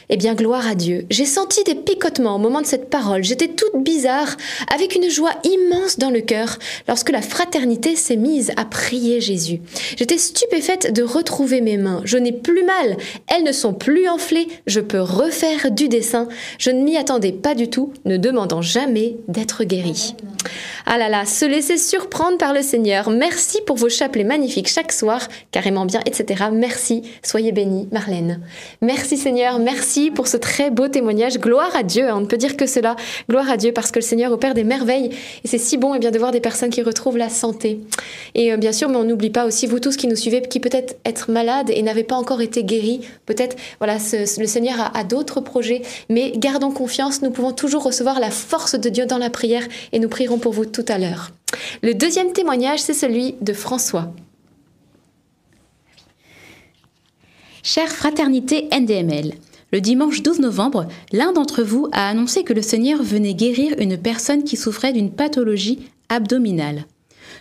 Eh 0.10 0.18
bien, 0.18 0.36
gloire 0.36 0.68
à 0.68 0.76
Dieu. 0.76 1.06
J'ai 1.10 1.26
senti 1.26 1.64
des 1.64 1.76
picotements 1.76 2.36
au 2.36 2.40
moment 2.40 2.62
de 2.62 2.66
cette 2.66 2.90
parole. 2.90 3.24
J'étais 3.24 3.48
toute 3.48 3.84
bizarre, 3.84 4.38
avec 4.74 4.96
une 4.96 5.10
joie 5.10 5.34
immense 5.44 5.98
dans 5.98 6.12
le 6.12 6.22
cœur, 6.22 6.60
lorsque 6.88 7.10
la 7.10 7.22
fraternité 7.22 7.96
s'est 7.96 8.16
mise 8.16 8.52
à 8.58 8.66
prier 8.66 9.22
Jésus. 9.22 9.62
J'étais 9.98 10.18
stupéfaite 10.18 10.94
de 10.94 11.04
retrouver 11.04 11.62
mes 11.62 11.78
mains. 11.78 12.02
Je 12.04 12.18
n'ai 12.18 12.32
plus 12.32 12.64
mal. 12.64 12.98
Elles 13.28 13.44
ne 13.44 13.52
sont 13.52 13.74
plus 13.74 14.08
enflées. 14.08 14.48
Je 14.68 14.80
peux 14.80 15.02
refaire 15.02 15.72
du 15.72 15.90
dessin. 15.90 16.28
Je 16.60 16.70
ne 16.70 16.84
m'y 16.84 16.98
attendais 16.98 17.32
pas 17.32 17.56
du 17.56 17.70
tout, 17.70 17.92
ne 18.06 18.18
demandant 18.18 18.62
jamais 18.62 19.16
d'être 19.28 19.64
guérie. 19.64 20.16
Ah 20.86 21.00
là 21.00 21.10
là, 21.10 21.26
se 21.26 21.46
laisser 21.46 21.78
surprendre 21.78 22.38
par 22.38 22.54
le 22.54 22.62
Seigneur. 22.62 23.10
Merci 23.10 23.60
pour 23.66 23.76
vos 23.76 23.90
chapelets 23.90 24.24
magnifiques 24.24 24.70
chaque 24.70 24.92
soir, 24.92 25.28
carrément 25.52 25.86
bien, 25.86 26.02
etc. 26.06 26.46
Merci. 26.52 27.02
Soyez 27.24 27.52
bénis, 27.52 27.88
Marlène. 27.92 28.42
Merci 28.82 29.18
Seigneur. 29.18 29.58
Merci 29.58 29.95
pour 30.14 30.28
ce 30.28 30.38
très 30.38 30.72
beau 30.72 30.88
témoignage. 30.88 31.40
Gloire 31.40 31.76
à 31.76 31.84
Dieu, 31.84 32.12
on 32.12 32.22
ne 32.22 32.26
peut 32.26 32.38
dire 32.38 32.58
que 32.58 32.66
cela. 32.66 32.96
Gloire 33.30 33.50
à 33.50 33.58
Dieu 33.58 33.72
parce 33.72 33.92
que 33.92 34.00
le 34.00 34.04
Seigneur 34.04 34.32
opère 34.32 34.54
des 34.54 34.64
merveilles 34.64 35.10
et 35.44 35.48
c'est 35.48 35.58
si 35.58 35.78
bon 35.78 35.94
et 35.94 35.98
eh 35.98 36.00
bien, 36.00 36.12
de 36.12 36.20
voir 36.20 36.32
des 36.32 36.40
personnes 36.40 36.70
qui 36.70 36.82
retrouvent 36.82 37.18
la 37.18 37.30
santé. 37.30 37.80
Et 38.34 38.52
euh, 38.52 38.58
bien 38.58 38.72
sûr, 38.72 38.90
mais 38.90 38.98
on 38.98 39.04
n'oublie 39.04 39.30
pas 39.30 39.46
aussi 39.46 39.68
vous 39.68 39.80
tous 39.80 39.96
qui 39.96 40.08
nous 40.08 40.16
suivez, 40.16 40.42
qui 40.42 40.60
peut-être 40.60 40.98
être 41.06 41.32
malades 41.32 41.70
et 41.70 41.82
n'avez 41.82 42.04
pas 42.04 42.16
encore 42.16 42.42
été 42.42 42.64
guéris. 42.64 43.02
Peut-être, 43.26 43.56
voilà, 43.80 43.98
le 44.14 44.46
Seigneur 44.48 44.92
a 44.94 45.04
d'autres 45.04 45.42
projets, 45.42 45.82
mais 46.10 46.34
gardons 46.36 46.72
confiance, 46.72 47.22
nous 47.22 47.32
pouvons 47.32 47.52
toujours 47.52 47.84
recevoir 47.84 48.20
la 48.20 48.32
force 48.32 48.76
de 48.76 48.90
Dieu 48.90 49.06
dans 49.06 49.18
la 49.18 49.30
prière 49.30 49.64
et 49.92 50.00
nous 50.00 50.10
prierons 50.10 50.38
pour 50.38 50.54
vous 50.54 50.66
tout 50.66 50.86
à 50.88 50.98
l'heure. 50.98 51.32
Le 51.82 51.94
deuxième 51.94 52.34
témoignage, 52.34 52.80
c'est 52.80 52.94
celui 52.94 53.36
de 53.42 53.54
François. 53.54 54.12
Chère 57.68 57.90
fraternité 57.90 58.70
NDML, 58.72 59.34
le 59.72 59.82
dimanche 59.82 60.22
12 60.22 60.40
novembre, 60.40 60.88
l'un 61.12 61.34
d'entre 61.34 61.64
vous 61.64 61.88
a 61.92 62.08
annoncé 62.08 62.44
que 62.44 62.54
le 62.54 62.62
Seigneur 62.62 63.02
venait 63.02 63.34
guérir 63.34 63.76
une 63.80 63.98
personne 63.98 64.44
qui 64.44 64.58
souffrait 64.58 64.94
d'une 64.94 65.12
pathologie 65.12 65.80
abdominale. 66.10 66.86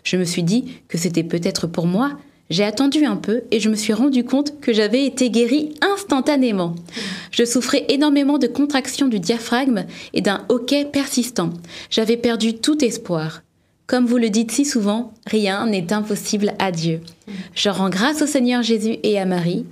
Je 0.02 0.16
me 0.16 0.24
suis 0.24 0.42
dit 0.42 0.64
que 0.88 0.98
c'était 0.98 1.22
peut-être 1.22 1.66
pour 1.66 1.86
moi. 1.86 2.12
J'ai 2.50 2.64
attendu 2.64 3.04
un 3.04 3.16
peu 3.16 3.42
et 3.50 3.60
je 3.60 3.70
me 3.70 3.74
suis 3.74 3.92
rendu 3.92 4.24
compte 4.24 4.60
que 4.60 4.72
j'avais 4.72 5.06
été 5.06 5.30
guérie 5.30 5.74
instantanément. 5.80 6.74
Je 7.30 7.44
souffrais 7.44 7.86
énormément 7.88 8.38
de 8.38 8.46
contractions 8.46 9.08
du 9.08 9.18
diaphragme 9.18 9.86
et 10.12 10.20
d'un 10.20 10.44
hoquet 10.48 10.84
persistant. 10.84 11.50
J'avais 11.90 12.16
perdu 12.16 12.54
tout 12.54 12.84
espoir. 12.84 13.42
Comme 13.86 14.06
vous 14.06 14.18
le 14.18 14.30
dites 14.30 14.50
si 14.50 14.64
souvent, 14.64 15.12
rien 15.26 15.66
n'est 15.66 15.92
impossible 15.92 16.54
à 16.58 16.72
Dieu. 16.72 17.00
Je 17.54 17.68
rends 17.68 17.90
grâce 17.90 18.22
au 18.22 18.26
Seigneur 18.26 18.62
Jésus 18.62 18.96
et 19.02 19.18
à 19.18 19.26
Marie. 19.26 19.66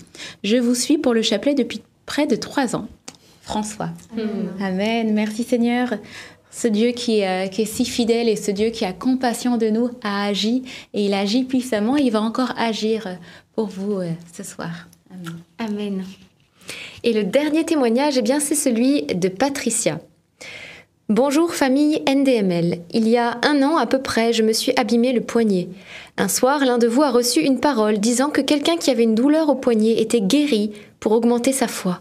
Je 0.44 0.56
vous 0.58 0.74
suis 0.74 0.98
pour 0.98 1.14
le 1.14 1.22
chapelet 1.22 1.54
depuis 1.54 1.80
près 2.12 2.26
de 2.26 2.36
trois 2.36 2.76
ans. 2.76 2.88
François. 3.40 3.88
Amen. 4.60 5.14
Merci 5.14 5.44
Seigneur. 5.44 5.94
Ce 6.50 6.68
Dieu 6.68 6.90
qui, 6.90 7.24
euh, 7.24 7.46
qui, 7.46 7.62
est 7.62 7.64
si 7.64 7.86
fidèle 7.86 8.28
et 8.28 8.36
ce 8.36 8.50
Dieu 8.50 8.68
qui 8.68 8.84
a 8.84 8.92
compassion 8.92 9.56
de 9.56 9.68
nous 9.68 9.88
a 10.02 10.26
agi 10.26 10.62
et 10.92 11.06
il 11.06 11.14
agit 11.14 11.44
puissamment 11.44 11.96
et 11.96 12.02
il 12.02 12.10
va 12.10 12.20
encore 12.20 12.52
agir 12.58 13.16
pour 13.54 13.68
vous 13.68 14.00
euh, 14.00 14.10
ce 14.30 14.42
soir. 14.42 14.88
Amen. 15.10 15.38
Amen. 15.58 16.04
Et 17.02 17.14
le 17.14 17.24
dernier 17.24 17.64
témoignage, 17.64 18.18
eh 18.18 18.22
bien, 18.22 18.40
c'est 18.40 18.56
celui 18.56 19.04
de 19.04 19.28
Patricia. 19.28 19.98
Bonjour 21.08 21.54
famille 21.54 22.02
NDML. 22.06 22.80
Il 22.92 23.08
y 23.08 23.16
a 23.16 23.38
un 23.42 23.62
an 23.62 23.78
à 23.78 23.86
peu 23.86 24.02
près, 24.02 24.34
je 24.34 24.42
me 24.42 24.52
suis 24.52 24.72
abîmé 24.76 25.14
le 25.14 25.22
poignet. 25.22 25.68
Un 26.18 26.28
soir, 26.28 26.62
l'un 26.62 26.76
de 26.76 26.86
vous 26.86 27.02
a 27.02 27.10
reçu 27.10 27.40
une 27.40 27.58
parole 27.58 27.98
disant 27.98 28.28
que 28.28 28.42
quelqu'un 28.42 28.76
qui 28.76 28.90
avait 28.90 29.02
une 29.02 29.14
douleur 29.14 29.48
au 29.48 29.54
poignet 29.54 30.00
était 30.00 30.20
guéri 30.20 30.72
pour 31.02 31.12
augmenter 31.12 31.52
sa 31.52 31.66
foi. 31.66 31.98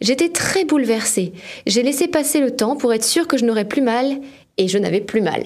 J'étais 0.00 0.30
très 0.30 0.64
bouleversée. 0.64 1.34
J'ai 1.66 1.82
laissé 1.82 2.08
passer 2.08 2.40
le 2.40 2.50
temps 2.50 2.76
pour 2.76 2.94
être 2.94 3.04
sûre 3.04 3.28
que 3.28 3.36
je 3.36 3.44
n'aurais 3.44 3.68
plus 3.68 3.82
mal, 3.82 4.20
et 4.56 4.68
je 4.68 4.78
n'avais 4.78 5.02
plus 5.02 5.20
mal. 5.20 5.44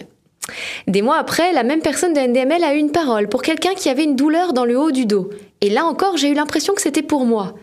Des 0.87 1.03
mois 1.03 1.19
après, 1.19 1.53
la 1.53 1.65
même 1.65 1.83
personne 1.83 2.15
de 2.15 2.21
NDML 2.21 2.63
a 2.63 2.75
eu 2.75 2.79
une 2.79 2.93
parole 2.93 3.29
pour 3.29 3.43
quelqu'un 3.43 3.75
qui 3.75 3.89
avait 3.89 4.05
une 4.05 4.15
douleur 4.15 4.53
dans 4.53 4.65
le 4.65 4.79
haut 4.79 4.93
du 4.93 5.05
dos. 5.05 5.31
Et 5.61 5.69
là 5.69 5.85
encore, 5.85 6.17
j'ai 6.17 6.29
eu 6.29 6.35
l'impression 6.35 6.75
que 6.75 6.81
c'était 6.81 7.03
pour 7.03 7.27
moi. 7.27 7.55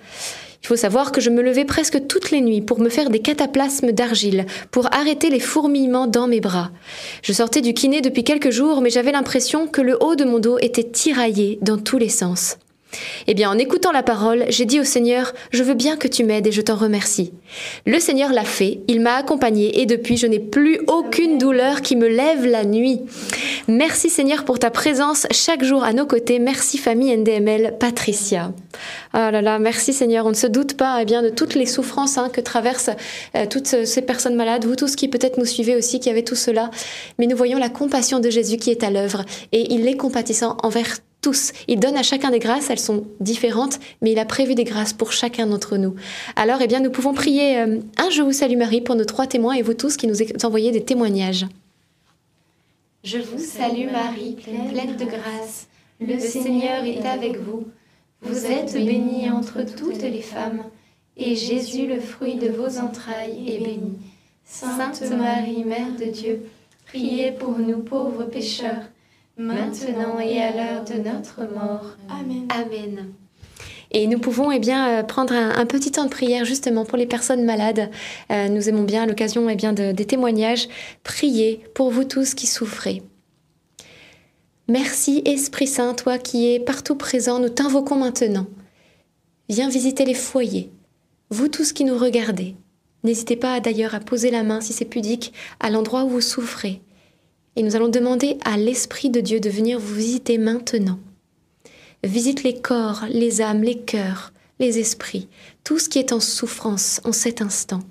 Il 0.61 0.67
faut 0.67 0.75
savoir 0.75 1.13
que 1.13 1.21
je 1.21 1.29
me 1.29 1.41
levais 1.41 1.63
presque 1.63 2.05
toutes 2.07 2.31
les 2.31 2.41
nuits 2.41 2.61
pour 2.61 2.81
me 2.81 2.89
faire 2.89 3.09
des 3.09 3.19
cataplasmes 3.19 3.93
d'argile, 3.93 4.45
pour 4.71 4.93
arrêter 4.93 5.29
les 5.29 5.39
fourmillements 5.39 6.07
dans 6.07 6.27
mes 6.27 6.41
bras. 6.41 6.69
Je 7.23 7.31
sortais 7.31 7.61
du 7.61 7.73
kiné 7.73 8.01
depuis 8.01 8.25
quelques 8.25 8.51
jours, 8.51 8.81
mais 8.81 8.89
j'avais 8.89 9.13
l'impression 9.13 9.67
que 9.67 9.81
le 9.81 9.97
haut 10.03 10.15
de 10.15 10.25
mon 10.25 10.39
dos 10.39 10.59
était 10.59 10.83
tiraillé 10.83 11.59
dans 11.61 11.77
tous 11.77 11.97
les 11.97 12.09
sens. 12.09 12.57
Eh 13.27 13.33
bien, 13.33 13.49
en 13.49 13.57
écoutant 13.57 13.91
la 13.91 14.01
parole, 14.01 14.45
j'ai 14.49 14.65
dit 14.65 14.79
au 14.79 14.83
Seigneur, 14.83 15.33
je 15.51 15.63
veux 15.63 15.75
bien 15.75 15.97
que 15.97 16.07
tu 16.07 16.23
m'aides 16.23 16.47
et 16.47 16.51
je 16.51 16.61
t'en 16.61 16.75
remercie. 16.75 17.33
Le 17.85 17.99
Seigneur 17.99 18.31
l'a 18.31 18.43
fait, 18.43 18.79
il 18.87 19.01
m'a 19.01 19.15
accompagné 19.15 19.81
et 19.81 19.85
depuis, 19.85 20.17
je 20.17 20.25
n'ai 20.27 20.39
plus 20.39 20.79
aucune 20.87 21.37
douleur 21.37 21.81
qui 21.81 21.95
me 21.95 22.07
lève 22.07 22.45
la 22.45 22.65
nuit. 22.65 23.01
Merci 23.67 24.09
Seigneur 24.09 24.45
pour 24.45 24.57
ta 24.57 24.71
présence 24.71 25.27
chaque 25.31 25.63
jour 25.63 25.83
à 25.83 25.93
nos 25.93 26.07
côtés. 26.07 26.39
Merci 26.39 26.77
famille 26.77 27.15
NDML, 27.15 27.75
Patricia. 27.79 28.53
Ah 29.13 29.31
là 29.31 29.41
là, 29.41 29.59
merci 29.59 29.93
Seigneur. 29.93 30.25
On 30.25 30.29
ne 30.29 30.35
se 30.35 30.47
doute 30.47 30.75
pas 30.75 30.99
eh 31.01 31.05
bien, 31.05 31.21
de 31.21 31.29
toutes 31.29 31.55
les 31.55 31.65
souffrances 31.65 32.17
hein, 32.17 32.29
que 32.31 32.41
traversent 32.41 32.91
euh, 33.35 33.45
toutes 33.47 33.67
ces 33.67 34.01
personnes 34.01 34.35
malades, 34.35 34.65
vous 34.65 34.75
tous 34.75 34.95
qui 34.95 35.07
peut-être 35.07 35.37
nous 35.37 35.45
suivez 35.45 35.75
aussi, 35.75 35.99
qui 35.99 36.09
avez 36.09 36.23
tout 36.23 36.35
cela. 36.35 36.71
Mais 37.19 37.27
nous 37.27 37.37
voyons 37.37 37.59
la 37.59 37.69
compassion 37.69 38.19
de 38.19 38.29
Jésus 38.29 38.57
qui 38.57 38.71
est 38.71 38.83
à 38.83 38.89
l'œuvre 38.89 39.23
et 39.51 39.73
il 39.73 39.87
est 39.87 39.97
compatissant 39.97 40.57
envers 40.63 40.97
tous. 41.21 41.51
Il 41.67 41.79
donne 41.79 41.97
à 41.97 42.03
chacun 42.03 42.31
des 42.31 42.39
grâces, 42.39 42.69
elles 42.69 42.79
sont 42.79 43.05
différentes, 43.19 43.79
mais 44.01 44.11
il 44.11 44.19
a 44.19 44.25
prévu 44.25 44.55
des 44.55 44.63
grâces 44.63 44.93
pour 44.93 45.11
chacun 45.11 45.47
d'entre 45.47 45.77
nous. 45.77 45.95
Alors, 46.35 46.61
eh 46.61 46.67
bien, 46.67 46.79
nous 46.79 46.91
pouvons 46.91 47.13
prier 47.13 47.59
euh, 47.59 47.79
un 47.97 48.09
Je 48.09 48.21
vous 48.21 48.31
salue 48.31 48.57
Marie 48.57 48.81
pour 48.81 48.95
nos 48.95 49.05
trois 49.05 49.27
témoins 49.27 49.53
et 49.53 49.61
vous 49.61 49.73
tous 49.73 49.97
qui 49.97 50.07
nous 50.07 50.17
envoyez 50.43 50.71
des 50.71 50.83
témoignages. 50.83 51.45
Je 53.03 53.17
vous 53.17 53.39
salue 53.39 53.91
Marie, 53.91 54.35
pleine 54.35 54.95
de 54.97 55.05
grâce. 55.05 55.67
Le 56.01 56.19
Seigneur 56.19 56.83
est 56.83 57.05
avec 57.05 57.37
vous. 57.37 57.65
Vous 58.21 58.45
êtes 58.45 58.73
bénie 58.73 59.29
entre 59.29 59.63
toutes 59.63 60.01
les 60.01 60.21
femmes, 60.21 60.63
et 61.15 61.35
Jésus, 61.35 61.87
le 61.87 61.99
fruit 61.99 62.35
de 62.35 62.49
vos 62.49 62.77
entrailles, 62.77 63.45
est 63.47 63.59
béni. 63.59 63.97
Sainte 64.43 65.01
Marie, 65.11 65.63
Mère 65.63 65.95
de 65.97 66.05
Dieu, 66.05 66.45
priez 66.85 67.31
pour 67.31 67.57
nous 67.57 67.79
pauvres 67.79 68.25
pécheurs 68.25 68.89
maintenant 69.39 70.19
et 70.19 70.41
à 70.41 70.51
l'heure 70.51 70.83
de 70.83 70.95
notre 70.95 71.51
mort. 71.53 71.95
Amen. 72.09 72.45
Amen. 72.49 73.13
Et 73.91 74.05
nous 74.05 74.19
pouvons 74.19 74.51
eh 74.51 74.59
bien, 74.59 74.99
euh, 74.99 75.03
prendre 75.03 75.33
un, 75.33 75.65
petit 75.65 75.91
temps 75.91 76.05
de 76.05 76.09
prière 76.09 76.45
justement 76.45 76.85
pour 76.85 76.97
les 76.97 77.07
personnes 77.07 77.43
malades. 77.43 77.89
Euh, 78.31 78.47
nous 78.47 78.69
aimons 78.69 78.83
bien 78.83 79.07
l'occasion 79.07 79.49
eh 79.49 79.55
bien, 79.55 79.73
de, 79.73 79.91
des 79.91 80.05
témoignages. 80.05 80.67
Priez 81.03 81.63
pour 81.73 81.89
vous 81.89 82.03
tous 82.03 82.35
qui 82.35 82.45
souffrez. 82.45 83.01
Merci 84.67 85.23
Esprit 85.25 85.65
Saint, 85.65 85.95
toi 85.95 86.19
qui 86.19 86.53
es 86.53 86.59
partout 86.59 86.95
présent, 86.95 87.39
nous 87.39 87.49
t'invoquons 87.49 87.95
maintenant. 87.95 88.45
Viens 89.47 89.69
visiter 89.69 90.05
les 90.05 90.13
foyers. 90.13 90.71
Vous 91.31 91.47
tous 91.47 91.73
qui 91.73 91.83
nous 91.83 91.97
regardez, 91.97 92.55
n'hésitez 93.03 93.35
pas 93.35 93.59
d'ailleurs 93.59 93.95
à 93.95 93.99
poser 93.99 94.29
la 94.29 94.43
main 94.43 94.61
si 94.61 94.73
c'est 94.73 94.85
pudique 94.85 95.33
à 95.59 95.71
l'endroit 95.71 96.03
où 96.03 96.09
vous 96.09 96.21
souffrez 96.21 96.81
et 97.55 97.63
nous 97.63 97.75
allons 97.75 97.89
demander 97.89 98.37
à 98.43 98.57
l'Esprit 98.57 99.09
de 99.09 99.21
Dieu 99.21 99.39
de 99.39 99.49
venir 99.49 99.79
vous 99.79 99.95
visiter 99.95 100.37
maintenant. 100.37 100.99
Visite 102.03 102.43
les 102.43 102.59
corps, 102.59 103.03
les 103.09 103.41
âmes, 103.41 103.63
les 103.63 103.79
cœurs, 103.79 104.31
les 104.59 104.79
esprits, 104.79 105.27
tout 105.63 105.79
ce 105.79 105.89
qui 105.89 105.99
est 105.99 106.13
en 106.13 106.19
souffrance 106.19 107.01
en 107.03 107.11
cet 107.11 107.41
instant. 107.41 107.81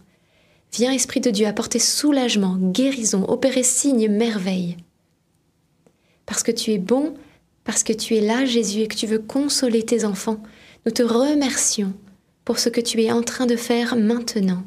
Viens, 0.72 0.92
Esprit 0.92 1.20
de 1.20 1.30
Dieu, 1.30 1.46
apporter 1.46 1.78
soulagement, 1.78 2.56
guérison, 2.56 3.24
opérer 3.28 3.62
signes, 3.62 4.08
merveilles. 4.08 4.76
Parce 6.26 6.42
que 6.42 6.52
tu 6.52 6.72
es 6.72 6.78
bon, 6.78 7.14
parce 7.64 7.82
que 7.82 7.92
tu 7.92 8.16
es 8.16 8.20
là, 8.20 8.44
Jésus, 8.44 8.80
et 8.80 8.88
que 8.88 8.96
tu 8.96 9.06
veux 9.06 9.18
consoler 9.18 9.82
tes 9.82 10.04
enfants, 10.04 10.42
nous 10.84 10.92
te 10.92 11.02
remercions 11.02 11.92
pour 12.44 12.58
ce 12.58 12.68
que 12.68 12.80
tu 12.80 13.02
es 13.02 13.12
en 13.12 13.22
train 13.22 13.46
de 13.46 13.56
faire 13.56 13.96
maintenant. 13.96 14.62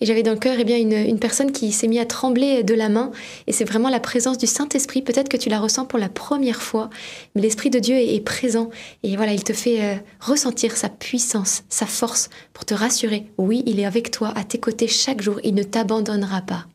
Et 0.00 0.06
j'avais 0.06 0.22
dans 0.22 0.32
le 0.32 0.38
cœur 0.38 0.56
eh 0.58 0.64
bien, 0.64 0.76
une, 0.78 1.18
personne 1.18 1.52
qui 1.52 1.72
s'est 1.72 1.88
mise 1.88 2.00
à 2.00 2.04
trembler 2.04 2.62
de 2.62 2.74
la 2.74 2.90
main. 2.90 3.12
Et 3.46 3.52
c'est 3.52 3.64
vraiment 3.64 3.88
la 3.88 4.00
présence 4.00 4.36
du 4.36 4.46
Saint-Esprit. 4.46 5.00
Peut-être 5.00 5.30
que 5.30 5.38
tu 5.38 5.48
la 5.48 5.58
ressens 5.58 5.86
pour 5.86 5.98
la 5.98 6.10
première 6.10 6.60
fois, 6.60 6.90
mais 7.34 7.40
l'Esprit 7.40 7.70
de 7.70 7.78
Dieu 7.78 7.96
est, 7.96 8.20
présent. 8.20 8.68
Et 9.02 9.16
voilà, 9.16 9.32
il 9.32 9.42
te 9.42 9.54
fait 9.54 9.82
euh, 9.82 9.94
ressentir 10.20 10.76
sa 10.76 10.90
puissance, 10.90 11.64
sa 11.70 11.86
force 11.86 12.28
pour 12.52 12.66
te 12.66 12.74
rassurer. 12.74 13.26
Oui, 13.38 13.62
il 13.64 13.80
est 13.80 13.86
avec 13.86 14.10
toi, 14.10 14.32
à 14.36 14.44
tes 14.44 14.58
côtés 14.58 14.88
chaque 14.88 15.22
jour. 15.22 15.40
Il 15.44 15.54
ne 15.54 15.62
t'abandonnera 15.62 16.42
pas. 16.42 16.66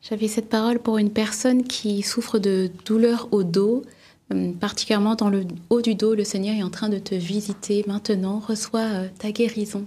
J'avais 0.00 0.26
cette 0.26 0.48
parole 0.48 0.80
pour 0.80 0.98
une 0.98 1.12
personne 1.12 1.62
qui 1.62 2.02
souffre 2.02 2.40
de 2.40 2.70
douleurs 2.84 3.28
au 3.30 3.44
dos. 3.44 3.82
Euh, 4.32 4.52
particulièrement 4.52 5.14
dans 5.14 5.30
le 5.30 5.44
haut 5.70 5.82
du 5.82 5.94
dos, 5.94 6.14
le 6.14 6.24
Seigneur 6.24 6.54
est 6.56 6.62
en 6.62 6.70
train 6.70 6.88
de 6.88 6.98
te 6.98 7.14
visiter 7.14 7.84
maintenant, 7.86 8.38
reçois 8.38 8.80
euh, 8.80 9.08
ta 9.18 9.32
guérison. 9.32 9.86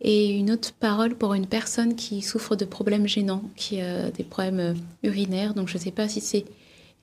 Et 0.00 0.30
une 0.30 0.50
autre 0.50 0.72
parole 0.72 1.14
pour 1.14 1.34
une 1.34 1.46
personne 1.46 1.96
qui 1.96 2.22
souffre 2.22 2.54
de 2.54 2.64
problèmes 2.64 3.06
gênants, 3.06 3.42
qui 3.56 3.80
a 3.80 4.10
des 4.10 4.24
problèmes 4.24 4.60
euh, 4.60 4.74
urinaires, 5.02 5.54
donc 5.54 5.68
je 5.68 5.78
ne 5.78 5.82
sais 5.82 5.90
pas 5.90 6.08
si 6.08 6.20
c'est 6.20 6.44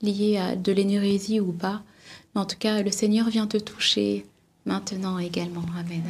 lié 0.01 0.38
à 0.38 0.55
de 0.55 0.72
l'énurésie 0.72 1.39
ou 1.39 1.51
pas, 1.51 1.82
mais 2.36 2.41
en 2.41 2.45
tout 2.45 2.57
cas, 2.57 2.82
le 2.82 2.91
Seigneur 2.91 3.30
vient 3.30 3.47
te 3.47 3.57
toucher 3.57 4.26
maintenant 4.66 5.18
également. 5.18 5.64
Amen. 5.78 6.03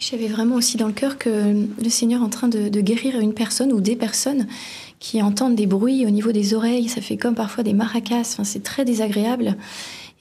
J'avais 0.00 0.28
vraiment 0.28 0.54
aussi 0.54 0.78
dans 0.78 0.86
le 0.86 0.94
cœur 0.94 1.18
que 1.18 1.28
le 1.28 1.90
Seigneur 1.90 2.22
est 2.22 2.24
en 2.24 2.30
train 2.30 2.48
de, 2.48 2.80
guérir 2.80 3.20
une 3.20 3.34
personne 3.34 3.70
ou 3.70 3.82
des 3.82 3.96
personnes 3.96 4.46
qui 4.98 5.20
entendent 5.20 5.54
des 5.54 5.66
bruits 5.66 6.06
au 6.06 6.10
niveau 6.10 6.32
des 6.32 6.54
oreilles. 6.54 6.88
Ça 6.88 7.02
fait 7.02 7.18
comme 7.18 7.34
parfois 7.34 7.62
des 7.62 7.74
maracas. 7.74 8.38
C'est 8.42 8.62
très 8.62 8.86
désagréable. 8.86 9.56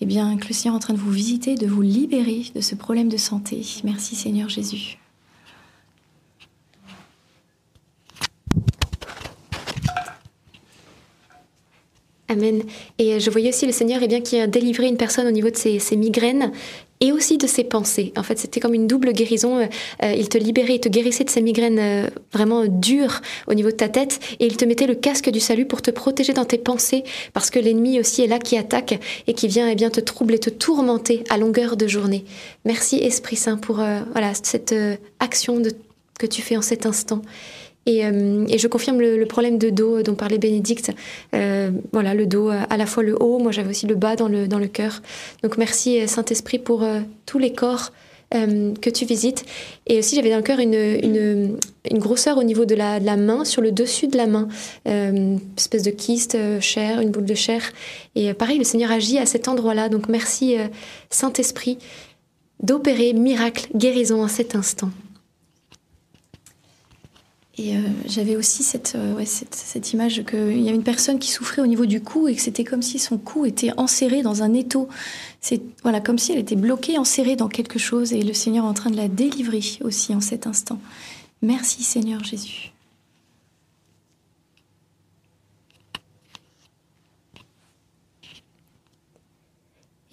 Eh 0.01 0.05
bien, 0.05 0.35
que 0.37 0.49
le 0.49 0.53
Seigneur 0.53 0.75
est 0.75 0.77
en 0.77 0.79
train 0.79 0.93
de 0.93 0.99
vous 0.99 1.11
visiter, 1.11 1.55
de 1.55 1.65
vous 1.65 1.81
libérer 1.81 2.43
de 2.53 2.59
ce 2.59 2.75
problème 2.75 3.07
de 3.07 3.15
santé. 3.15 3.61
Merci 3.85 4.15
Seigneur 4.15 4.49
Jésus. 4.49 4.97
Amen. 12.29 12.61
Et 12.99 13.19
je 13.19 13.29
voyais 13.31 13.49
aussi 13.49 13.65
le 13.65 13.71
Seigneur 13.71 14.01
eh 14.03 14.07
bien, 14.07 14.21
qui 14.21 14.39
a 14.39 14.45
délivré 14.45 14.87
une 14.87 14.97
personne 14.97 15.25
au 15.25 15.31
niveau 15.31 15.49
de 15.49 15.55
ses, 15.55 15.79
migraines 15.95 16.51
et 17.01 17.11
aussi 17.11 17.37
de 17.37 17.47
ses 17.47 17.63
pensées. 17.63 18.11
En 18.17 18.23
fait, 18.23 18.37
c'était 18.37 18.59
comme 18.59 18.73
une 18.73 18.87
double 18.87 19.13
guérison. 19.13 19.59
Euh, 19.59 19.65
euh, 20.03 20.13
il 20.17 20.27
te 20.27 20.37
libérait, 20.37 20.75
il 20.75 20.79
te 20.79 20.89
guérissait 20.89 21.23
de 21.23 21.29
ses 21.29 21.41
migraines 21.41 21.79
euh, 21.79 22.09
vraiment 22.33 22.65
dures 22.65 23.21
au 23.47 23.53
niveau 23.53 23.69
de 23.69 23.75
ta 23.75 23.87
tête 23.87 24.19
et 24.39 24.45
il 24.45 24.57
te 24.57 24.65
mettait 24.65 24.87
le 24.87 24.95
casque 24.95 25.29
du 25.29 25.39
salut 25.39 25.65
pour 25.65 25.81
te 25.81 25.91
protéger 25.91 26.33
dans 26.33 26.45
tes 26.45 26.57
pensées 26.57 27.03
parce 27.33 27.49
que 27.49 27.59
l'ennemi 27.59 27.99
aussi 27.99 28.21
est 28.23 28.27
là 28.27 28.39
qui 28.39 28.57
attaque 28.57 28.99
et 29.27 29.33
qui 29.33 29.47
vient 29.47 29.69
eh 29.69 29.75
bien, 29.75 29.89
te 29.89 30.01
troubler, 30.01 30.39
te 30.39 30.49
tourmenter 30.49 31.23
à 31.29 31.37
longueur 31.37 31.77
de 31.77 31.87
journée. 31.87 32.25
Merci 32.65 32.97
Esprit 32.97 33.37
Saint 33.37 33.57
pour 33.57 33.75
voilà, 33.75 34.33
cette 34.43 34.75
action 35.19 35.61
que 36.17 36.25
tu 36.25 36.41
fais 36.41 36.57
en 36.57 36.61
cet 36.61 36.85
instant. 36.85 37.21
Euh, 37.89 38.45
et, 38.47 38.57
je 38.57 38.67
confirme 38.67 38.99
le, 38.99 39.25
problème 39.25 39.57
de 39.57 39.69
dos 39.69 40.01
dont 40.03 40.15
parlait 40.15 40.37
Bénédicte. 40.37 40.91
Euh, 41.33 41.71
voilà, 41.91 42.13
le 42.13 42.25
dos, 42.25 42.49
à 42.49 42.77
la 42.77 42.85
fois 42.85 43.03
le 43.03 43.15
haut, 43.21 43.39
moi 43.39 43.51
j'avais 43.51 43.69
aussi 43.69 43.87
le 43.87 43.95
bas 43.95 44.15
dans 44.15 44.27
le, 44.27 44.47
dans 44.47 44.59
le 44.59 44.67
cœur. 44.67 45.01
Donc 45.43 45.57
merci 45.57 45.99
euh, 45.99 46.07
Saint-Esprit 46.07 46.59
pour 46.59 46.85
tous 47.25 47.39
les 47.39 47.53
corps 47.53 47.91
que 48.31 48.89
tu 48.91 49.05
visites. 49.05 49.43
Et 49.87 49.97
aussi 49.97 50.15
j'avais 50.15 50.29
dans 50.29 50.37
le 50.37 50.43
cœur 50.43 50.59
une, 50.59 51.57
grosseur 51.93 52.37
au 52.37 52.43
niveau 52.43 52.65
de 52.65 52.75
la, 52.75 52.99
main, 53.17 53.43
sur 53.43 53.59
le 53.59 53.71
dessus 53.71 54.07
de 54.07 54.17
la 54.17 54.27
main. 54.27 54.47
espèce 55.57 55.81
de 55.81 55.89
kyste, 55.89 56.37
chair, 56.59 57.01
une 57.01 57.09
boule 57.09 57.25
de 57.25 57.33
chair. 57.33 57.63
Et 58.13 58.35
pareil, 58.35 58.59
le 58.59 58.63
Seigneur 58.63 58.91
agit 58.91 59.17
à 59.17 59.25
cet 59.25 59.47
endroit-là. 59.47 59.89
Donc 59.89 60.09
merci 60.09 60.57
Saint-Esprit 61.09 61.79
d'opérer 62.61 63.13
miracle, 63.13 63.67
guérison 63.75 64.23
à 64.23 64.27
cet 64.27 64.55
instant. 64.55 64.91
Et 67.59 67.75
euh, 67.75 67.81
j'avais 68.05 68.37
aussi 68.37 68.63
cette, 68.63 68.95
euh, 68.95 69.21
image 69.91 70.23
qu'il 70.23 70.61
y 70.61 70.69
avait 70.69 70.77
une 70.77 70.83
personne 70.83 71.19
qui 71.19 71.29
souffrait 71.29 71.61
au 71.61 71.67
niveau 71.67 71.85
du 71.85 71.99
cou 71.99 72.29
et 72.29 72.35
que 72.35 72.41
c'était 72.41 72.63
comme 72.63 72.81
si 72.81 72.99
son 72.99 73.17
cou 73.17 73.45
était 73.45 73.71
enserré 73.75 74.21
dans 74.21 74.43
un 74.43 74.53
étau. 74.53 74.87
Voilà, 75.83 75.99
comme 75.99 76.17
si 76.17 76.31
elle 76.31 76.39
était 76.39 76.55
bloquée, 76.55 76.97
enserrée 76.97 77.35
dans 77.35 77.49
quelque 77.49 77.77
chose 77.77 78.13
et 78.13 78.21
le 78.21 78.31
Seigneur 78.31 78.63
est 78.63 78.69
en 78.69 78.73
train 78.73 78.89
de 78.89 78.95
la 78.95 79.09
délivrer 79.09 79.59
aussi 79.81 80.15
en 80.15 80.21
cet 80.21 80.47
instant. 80.47 80.79
Merci 81.41 81.83
Seigneur 81.83 82.23
Jésus. 82.23 82.71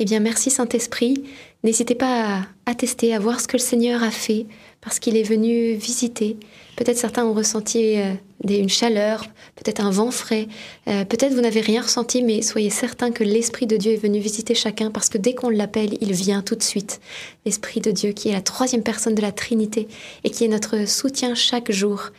Eh 0.00 0.04
bien, 0.04 0.18
merci 0.18 0.50
Saint-Esprit. 0.50 1.22
N'hésitez 1.62 1.94
pas 1.94 2.38
à 2.38 2.46
attester, 2.66 3.14
à 3.14 3.20
voir 3.20 3.40
ce 3.40 3.46
que 3.46 3.56
le 3.56 3.62
Seigneur 3.62 4.02
a 4.02 4.10
fait, 4.10 4.46
parce 4.86 5.00
qu'il 5.00 5.16
est 5.16 5.24
venu 5.24 5.74
visiter, 5.74 6.36
Peut-être 6.76 6.98
certains 6.98 7.24
ont 7.24 7.32
ressenti 7.32 7.98
euh, 7.98 8.12
une 8.46 8.68
chaleur, 8.68 9.24
peut-être 9.56 9.80
un 9.80 9.90
vent 9.90 10.10
frais, 10.10 10.46
euh, 10.88 11.06
peut-être 11.06 11.32
vous 11.32 11.40
n'avez 11.40 11.62
rien 11.62 11.80
ressenti, 11.80 12.22
mais 12.22 12.42
soyez 12.42 12.68
certain 12.68 13.10
que 13.10 13.24
l'Esprit 13.24 13.66
de 13.66 13.78
Dieu 13.78 13.92
est 13.92 14.02
venu 14.02 14.18
visiter 14.18 14.54
chacun 14.54 14.90
parce 14.90 15.08
que 15.08 15.16
dès 15.16 15.34
qu'on 15.34 15.48
l'appelle, 15.48 15.96
il 16.02 16.12
vient 16.12 16.42
tout 16.42 16.54
de 16.54 16.62
suite. 16.62 17.00
L'Esprit 17.46 17.80
de 17.80 17.90
Dieu 17.90 18.12
qui 18.12 18.28
est 18.28 18.32
la 18.32 18.42
troisième 18.42 18.82
personne 18.82 19.14
de 19.14 19.22
la 19.22 19.32
Trinité 19.32 19.88
et 20.22 20.28
qui 20.28 20.44
est 20.44 20.48
notre 20.48 20.86
soutien 20.86 21.34
chaque 21.34 21.72
jour. 21.72 22.10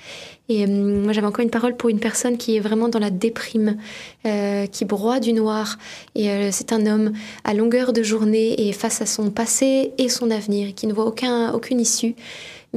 Et 0.49 0.63
euh, 0.63 1.03
moi, 1.03 1.13
j'avais 1.13 1.27
encore 1.27 1.43
une 1.43 1.51
parole 1.51 1.75
pour 1.75 1.89
une 1.89 1.99
personne 1.99 2.37
qui 2.37 2.55
est 2.55 2.59
vraiment 2.59 2.89
dans 2.89 2.99
la 2.99 3.11
déprime, 3.11 3.77
qui 4.71 4.85
broie 4.85 5.19
du 5.19 5.33
noir. 5.33 5.77
Et 6.15 6.51
c'est 6.51 6.73
un 6.73 6.85
homme 6.85 7.13
à 7.45 7.53
longueur 7.53 7.93
de 7.93 8.03
journée 8.03 8.67
et 8.67 8.73
face 8.73 9.01
à 9.01 9.05
son 9.05 9.29
passé 9.29 9.93
et 9.97 10.09
son 10.09 10.31
avenir, 10.31 10.73
qui 10.75 10.85
ne 10.87 10.93
voit 10.93 11.05
aucun, 11.05 11.53
aucune 11.53 11.79
issue 11.79 12.15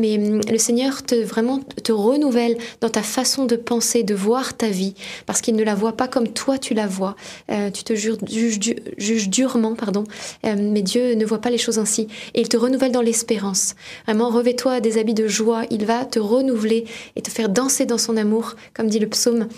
mais 0.01 0.16
hum, 0.18 0.40
le 0.51 0.59
Seigneur 0.59 1.03
te 1.03 1.14
vraiment 1.14 1.61
te 1.61 1.92
renouvelle 1.92 2.57
dans 2.80 2.88
ta 2.88 3.03
façon 3.03 3.44
de 3.44 3.57
penser, 3.57 4.03
de 4.03 4.14
voir 4.14 4.57
ta 4.57 4.68
vie, 4.68 4.94
parce 5.26 5.40
qu'il 5.40 5.55
ne 5.55 5.62
la 5.62 5.74
voit 5.74 5.96
pas 5.96 6.09
comme 6.09 6.28
toi 6.28 6.59
tu 6.59 6.74
la 6.74 6.86
vois. 6.86 7.16
Euh, 7.51 7.70
tu 7.70 7.84
te 7.84 7.94
juges, 7.94 9.28
durement, 9.28 9.74
pardon, 9.74 10.05
euh, 10.46 10.57
mais 10.59 10.82
Dieu 10.82 11.14
ne 11.14 11.24
voit 11.24 11.40
pas 11.40 11.51
les 11.51 11.59
choses 11.59 11.78
ainsi, 11.78 12.09
et 12.34 12.40
il 12.40 12.48
te 12.48 12.57
renouvelle 12.57 12.92
dans 12.92 13.03
l'espérance. 13.03 13.74
Vraiment, 14.07 14.30
revêt-toi 14.30 14.80
des 14.80 14.98
habits 14.98 15.14
de 15.14 15.28
joie. 15.28 15.62
Il 15.70 15.84
va 15.84 16.05
te 16.05 16.18
renouveler 16.18 16.84
et 17.16 17.22
te 17.22 17.30
faire 17.30 17.48
danser 17.48 17.86
dans 17.86 17.98
son 17.98 18.16
amour, 18.16 18.55
comme 18.74 18.88
dit 18.88 18.98
le 18.98 19.09
psaume. 19.09 19.48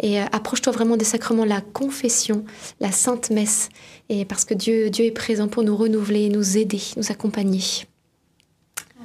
Et 0.00 0.20
euh, 0.20 0.24
approche-toi 0.32 0.72
vraiment 0.72 0.96
des 0.96 1.04
sacrements, 1.04 1.44
la 1.44 1.60
confession, 1.60 2.44
la 2.80 2.90
sainte 2.90 3.30
messe, 3.30 3.68
et 4.08 4.24
parce 4.24 4.44
que 4.44 4.54
Dieu, 4.54 4.90
Dieu 4.90 5.04
est 5.04 5.12
présent 5.12 5.48
pour 5.48 5.62
nous 5.62 5.76
renouveler, 5.76 6.28
nous 6.28 6.58
aider, 6.58 6.80
nous 6.96 7.10
accompagner. 7.10 7.62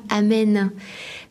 Amen. 0.10 0.72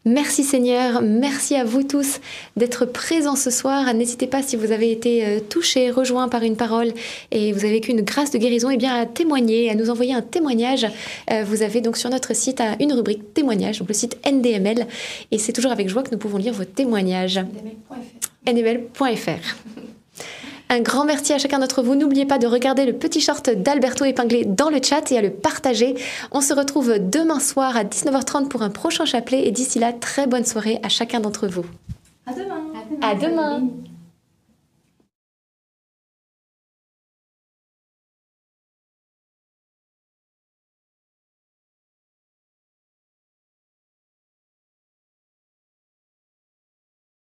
Merci 0.07 0.45
Seigneur, 0.45 1.03
merci 1.03 1.57
à 1.57 1.65
vous 1.65 1.83
tous 1.83 2.21
d'être 2.57 2.87
présents 2.87 3.35
ce 3.35 3.51
soir. 3.51 3.93
N'hésitez 3.93 4.29
pas 4.29 4.41
si 4.41 4.55
vous 4.55 4.71
avez 4.71 4.93
été 4.93 5.27
euh, 5.27 5.41
touchés, 5.41 5.91
rejoints 5.91 6.29
par 6.29 6.45
une 6.45 6.55
parole 6.55 6.93
et 7.33 7.53
vous 7.53 7.65
avez 7.65 7.73
vécu 7.73 7.91
une 7.91 8.03
grâce 8.03 8.31
de 8.31 8.39
guérison, 8.39 8.71
et 8.71 8.75
eh 8.75 8.77
bien 8.77 8.95
à 8.95 9.05
témoigner, 9.05 9.69
à 9.69 9.75
nous 9.75 9.91
envoyer 9.91 10.15
un 10.15 10.23
témoignage. 10.23 10.87
Euh, 11.33 11.43
vous 11.45 11.63
avez 11.63 11.81
donc 11.81 11.97
sur 11.97 12.09
notre 12.09 12.37
site 12.37 12.63
une 12.79 12.93
rubrique 12.93 13.35
témoignage, 13.35 13.81
donc 13.81 13.89
le 13.89 13.95
site 13.95 14.17
NDML, 14.25 14.87
et 15.33 15.39
c'est 15.39 15.53
toujours 15.53 15.73
avec 15.73 15.89
joie 15.89 16.05
que 16.05 16.13
nous 16.13 16.19
pouvons 16.19 16.39
lire 16.39 16.53
vos 16.53 16.65
témoignages. 16.65 17.41
ndml.fr. 18.47 19.57
Un 20.69 20.81
grand 20.81 21.05
merci 21.05 21.33
à 21.33 21.39
chacun 21.39 21.61
d'entre 21.61 21.83
vous. 21.83 21.95
N'oubliez 21.95 22.27
pas 22.27 22.39
de 22.39 22.47
regarder 22.47 22.87
le 22.87 22.93
petit 22.93 23.21
short 23.21 23.51
d'Alberto 23.51 24.05
épinglé 24.05 24.45
dans 24.45 24.69
le 24.69 24.81
chat 24.83 25.13
et 25.13 25.19
à 25.19 25.23
le 25.23 25.31
partager. 25.31 25.95
On 26.33 26.41
se 26.41 26.53
retrouve 26.53 26.99
demain 26.99 27.39
soir 27.39 27.77
à 27.77 27.85
19h30 27.85 28.49
pour 28.49 28.63
un 28.63 28.71
prochain 28.71 29.05
chapelet 29.05 29.47
et 29.47 29.53
d'ici 29.53 29.79
là, 29.79 29.93
très 29.93 30.27
bonne 30.27 30.45
soirée 30.45 30.81
à 30.83 30.89
chacun 30.89 31.21
d'entre 31.21 31.47
vous. 31.47 31.65
À 32.27 32.33
demain. 32.33 32.63
À 33.01 33.15
demain. 33.15 33.69